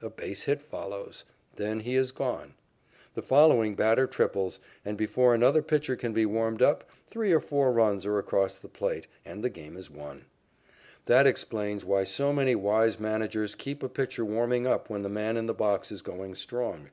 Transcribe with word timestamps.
A 0.00 0.08
base 0.08 0.44
hit 0.44 0.62
follows. 0.62 1.24
Then 1.56 1.80
he 1.80 1.94
is 1.94 2.10
gone. 2.10 2.54
The 3.12 3.20
following 3.20 3.74
batter 3.74 4.06
triples, 4.06 4.58
and, 4.82 4.96
before 4.96 5.34
another 5.34 5.60
pitcher 5.60 5.94
can 5.94 6.14
be 6.14 6.24
warmed 6.24 6.62
up, 6.62 6.88
three 7.10 7.32
or 7.32 7.40
four 7.40 7.70
runs 7.70 8.06
are 8.06 8.18
across 8.18 8.56
the 8.56 8.68
plate, 8.70 9.08
and 9.26 9.44
the 9.44 9.50
game 9.50 9.76
is 9.76 9.90
won. 9.90 10.24
That 11.04 11.26
explains 11.26 11.84
why 11.84 12.04
so 12.04 12.32
many 12.32 12.54
wise 12.54 12.98
managers 12.98 13.54
keep 13.54 13.82
a 13.82 13.90
pitcher 13.90 14.24
warming 14.24 14.66
up 14.66 14.88
when 14.88 15.02
the 15.02 15.10
man 15.10 15.36
in 15.36 15.44
the 15.44 15.52
box 15.52 15.92
is 15.92 16.00
going 16.00 16.34
strong. 16.36 16.88